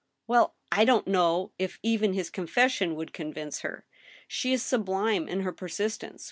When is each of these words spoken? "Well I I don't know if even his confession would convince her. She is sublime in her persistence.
"Well 0.27 0.55
I 0.71 0.81
I 0.81 0.85
don't 0.85 1.05
know 1.05 1.51
if 1.59 1.77
even 1.83 2.13
his 2.13 2.31
confession 2.31 2.95
would 2.95 3.13
convince 3.13 3.59
her. 3.59 3.85
She 4.27 4.51
is 4.51 4.63
sublime 4.63 5.27
in 5.27 5.41
her 5.41 5.51
persistence. 5.53 6.19